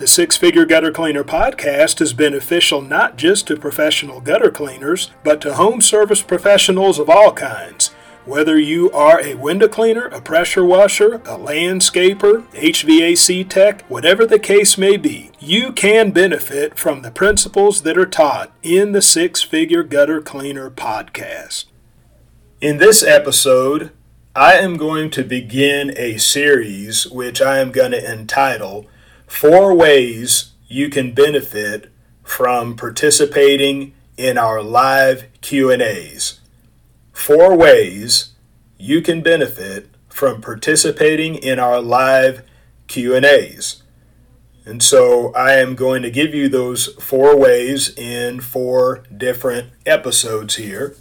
[0.00, 5.42] The Six Figure Gutter Cleaner podcast is beneficial not just to professional gutter cleaners, but
[5.42, 7.88] to home service professionals of all kinds.
[8.24, 14.38] Whether you are a window cleaner, a pressure washer, a landscaper, HVAC tech, whatever the
[14.38, 19.42] case may be, you can benefit from the principles that are taught in the Six
[19.42, 21.66] Figure Gutter Cleaner podcast.
[22.62, 23.90] In this episode,
[24.34, 28.86] I am going to begin a series which I am going to entitle
[29.30, 31.90] four ways you can benefit
[32.24, 36.40] from participating in our live Q&As.
[37.12, 38.32] Four ways
[38.76, 42.42] you can benefit from participating in our live
[42.88, 43.82] Q&As.
[44.66, 50.56] And so I am going to give you those four ways in four different episodes
[50.56, 50.96] here.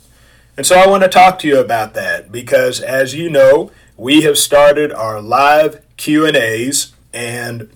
[0.55, 4.21] And so I want to talk to you about that because as you know, we
[4.21, 7.69] have started our live Q&As and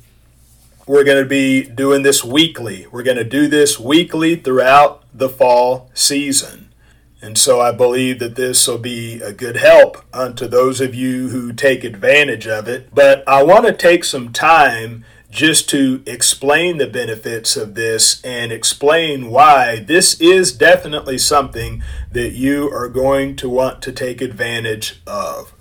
[0.86, 2.88] we're going to be doing this weekly.
[2.92, 6.74] We're going to do this weekly throughout the fall season.
[7.22, 11.30] And so I believe that this will be a good help unto those of you
[11.30, 12.94] who take advantage of it.
[12.94, 18.52] But I want to take some time just to explain the benefits of this and
[18.52, 25.02] explain why this is definitely something that you are going to want to take advantage
[25.08, 25.54] of.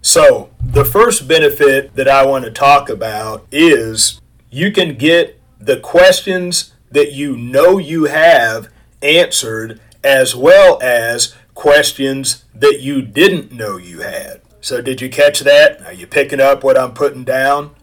[0.00, 5.78] So, the first benefit that I want to talk about is you can get the
[5.78, 8.68] questions that you know you have
[9.02, 14.40] answered as well as questions that you didn't know you had.
[14.60, 15.80] So did you catch that?
[15.82, 17.74] Are you picking up what I'm putting down?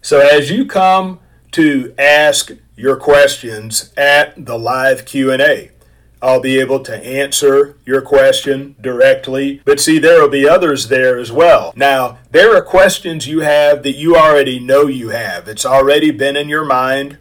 [0.00, 1.20] So as you come
[1.52, 5.70] to ask your questions at the live Q&A,
[6.22, 9.60] I'll be able to answer your question directly.
[9.64, 11.72] But see, there will be others there as well.
[11.74, 15.48] Now, there are questions you have that you already know you have.
[15.48, 17.18] It's already been in your mind.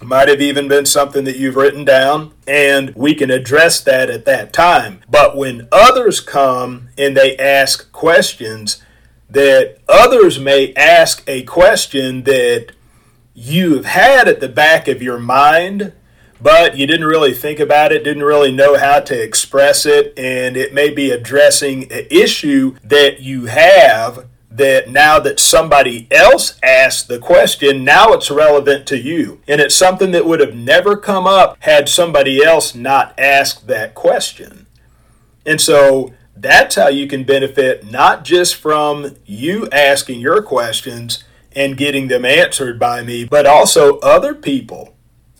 [0.00, 4.10] It might have even been something that you've written down, and we can address that
[4.10, 5.00] at that time.
[5.08, 8.82] But when others come and they ask questions,
[9.30, 12.72] that others may ask a question that
[13.32, 15.92] you have had at the back of your mind
[16.40, 20.56] but you didn't really think about it, didn't really know how to express it, and
[20.56, 27.08] it may be addressing an issue that you have that now that somebody else asked
[27.08, 29.40] the question, now it's relevant to you.
[29.46, 33.94] And it's something that would have never come up had somebody else not asked that
[33.94, 34.66] question.
[35.46, 41.22] And so that's how you can benefit not just from you asking your questions
[41.52, 44.94] and getting them answered by me, but also other people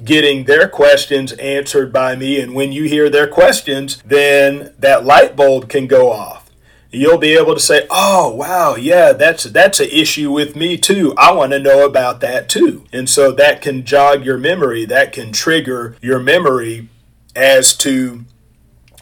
[0.05, 2.41] getting their questions answered by me.
[2.41, 6.51] And when you hear their questions, then that light bulb can go off.
[6.93, 11.15] You'll be able to say, "Oh, wow, yeah, that's that's an issue with me too.
[11.17, 15.13] I want to know about that too." And so that can jog your memory, that
[15.13, 16.89] can trigger your memory
[17.37, 18.25] as to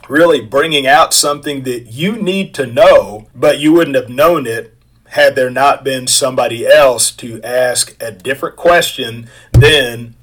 [0.08, 4.74] really bringing out something that you need to know, but you wouldn't have known it
[5.10, 10.14] had there not been somebody else to ask a different question than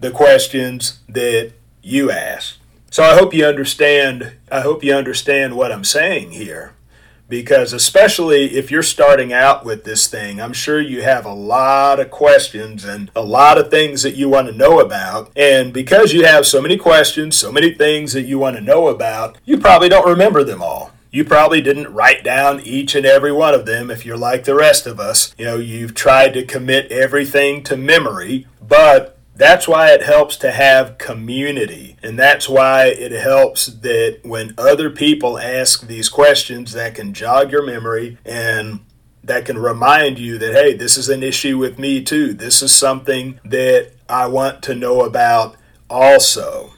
[0.00, 2.56] the questions that you ask.
[2.90, 6.74] So I hope you understand I hope you understand what I'm saying here
[7.28, 12.00] because especially if you're starting out with this thing, I'm sure you have a lot
[12.00, 15.30] of questions and a lot of things that you want to know about.
[15.36, 18.88] And because you have so many questions, so many things that you want to know
[18.88, 20.92] about, you probably don't remember them all.
[21.10, 24.54] You probably didn't write down each and every one of them if you're like the
[24.54, 25.34] rest of us.
[25.38, 30.50] You know, you've tried to commit everything to memory, but that's why it helps to
[30.50, 31.96] have community.
[32.02, 37.52] And that's why it helps that when other people ask these questions that can jog
[37.52, 38.80] your memory and
[39.22, 42.34] that can remind you that, hey, this is an issue with me too.
[42.34, 45.56] This is something that I want to know about
[45.88, 46.72] also.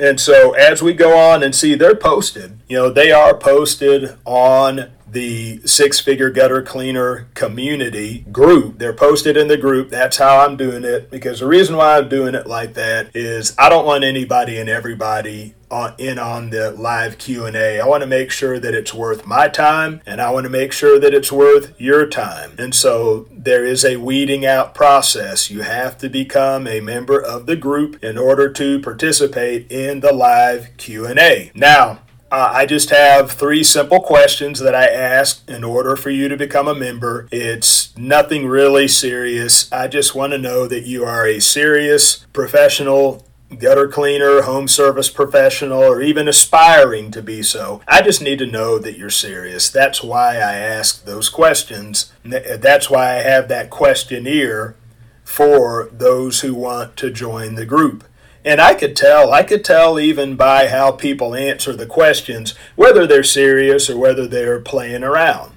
[0.00, 2.58] And so as we go on and see, they're posted.
[2.68, 8.78] You know, they are posted on the six figure gutter cleaner community group.
[8.78, 9.90] They're posted in the group.
[9.90, 13.54] That's how I'm doing it because the reason why I'm doing it like that is
[13.58, 17.80] I don't want anybody and everybody on, in on the live Q&A.
[17.80, 20.72] I want to make sure that it's worth my time and I want to make
[20.72, 22.54] sure that it's worth your time.
[22.58, 25.50] And so there is a weeding out process.
[25.50, 30.12] You have to become a member of the group in order to participate in the
[30.12, 31.50] live Q&A.
[31.54, 32.00] Now,
[32.30, 36.36] uh, I just have three simple questions that I ask in order for you to
[36.36, 37.28] become a member.
[37.30, 39.70] It's nothing really serious.
[39.72, 43.24] I just want to know that you are a serious professional
[43.58, 47.80] gutter cleaner, home service professional, or even aspiring to be so.
[47.86, 49.70] I just need to know that you're serious.
[49.70, 52.12] That's why I ask those questions.
[52.24, 54.74] That's why I have that questionnaire
[55.22, 58.04] for those who want to join the group.
[58.46, 63.04] And I could tell, I could tell even by how people answer the questions whether
[63.04, 65.56] they're serious or whether they're playing around.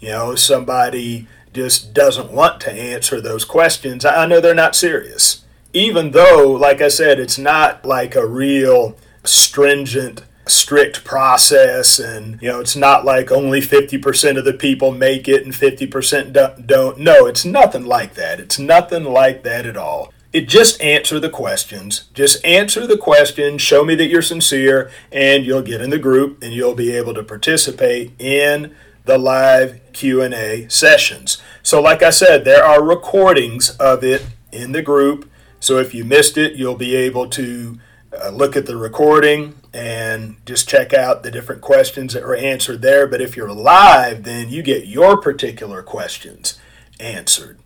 [0.00, 4.06] You know, somebody just doesn't want to answer those questions.
[4.06, 5.44] I know they're not serious.
[5.74, 12.48] Even though, like I said, it's not like a real stringent strict process and you
[12.48, 17.24] know it's not like only 50% of the people make it and 50% don't no
[17.24, 22.08] it's nothing like that it's nothing like that at all it just answer the questions.
[22.12, 26.42] Just answer the questions, show me that you're sincere, and you'll get in the group
[26.42, 31.40] and you'll be able to participate in the live Q&A sessions.
[31.62, 35.30] So like I said, there are recordings of it in the group.
[35.60, 37.78] So if you missed it, you'll be able to
[38.20, 42.82] uh, look at the recording and just check out the different questions that were answered
[42.82, 43.06] there.
[43.06, 46.58] But if you're live, then you get your particular questions
[46.98, 47.60] answered.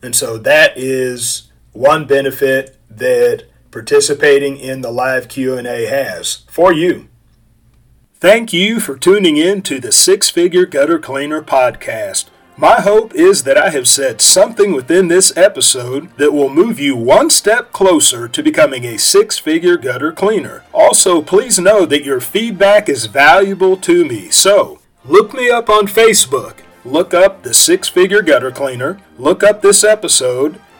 [0.00, 7.08] And so that is one benefit that participating in the live Q&A has for you.
[8.14, 12.30] Thank you for tuning in to the Six Figure Gutter Cleaner podcast.
[12.56, 16.94] My hope is that I have said something within this episode that will move you
[16.94, 20.62] one step closer to becoming a six figure gutter cleaner.
[20.72, 24.30] Also, please know that your feedback is valuable to me.
[24.30, 29.60] So, look me up on Facebook, look up the Six Figure Gutter Cleaner, look up
[29.60, 30.60] this episode,